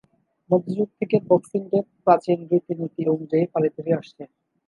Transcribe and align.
মধ্যযুগ 0.49 0.89
থেকে 0.99 1.15
Boxing 1.27 1.61
Day 1.71 1.79
প্রাচীন 2.03 2.39
রীতি-নীতি 2.51 3.01
অনুযায়ী 3.13 3.45
পালিত 3.53 3.75
হয়ে 3.77 3.97
আসছে। 3.99 4.21